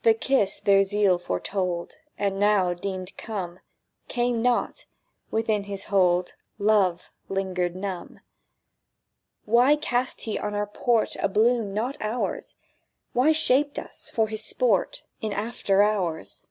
The 0.00 0.14
kiss 0.14 0.58
their 0.60 0.82
zeal 0.82 1.18
foretold, 1.18 1.98
And 2.16 2.38
now 2.40 2.72
deemed 2.72 3.14
come, 3.18 3.60
Came 4.08 4.40
not: 4.40 4.86
within 5.30 5.64
his 5.64 5.84
hold 5.92 6.32
Love 6.58 7.02
lingered 7.28 7.76
numb. 7.76 8.20
Why 9.44 9.76
cast 9.76 10.22
he 10.22 10.38
on 10.38 10.54
our 10.54 10.66
port 10.66 11.16
A 11.16 11.28
bloom 11.28 11.74
not 11.74 11.98
ours? 12.00 12.54
Why 13.12 13.32
shaped 13.32 13.78
us 13.78 14.08
for 14.14 14.28
his 14.28 14.42
sport 14.42 15.02
In 15.20 15.34
after 15.34 15.82
hours? 15.82 16.48